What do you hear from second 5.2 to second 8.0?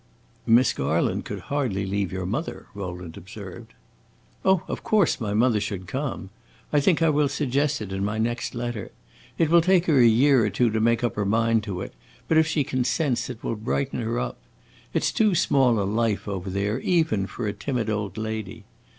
my mother should come. I think I will suggest it